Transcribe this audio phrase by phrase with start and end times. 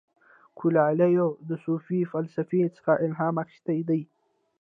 [0.57, 4.01] کویلیو د صوفي فلسفې څخه الهام اخیستی دی.